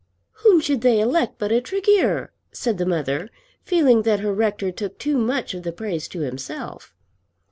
"Whom 0.41 0.59
should 0.61 0.81
they 0.81 0.99
elect 0.99 1.35
but 1.37 1.51
a 1.51 1.61
Tregear?" 1.61 2.31
said 2.51 2.79
the 2.79 2.87
mother, 2.87 3.29
feeling 3.61 4.01
that 4.01 4.21
her 4.21 4.33
rector 4.33 4.71
took 4.71 4.97
too 4.97 5.15
much 5.19 5.53
of 5.53 5.61
the 5.61 5.71
praise 5.71 6.07
to 6.07 6.21
himself. 6.21 6.91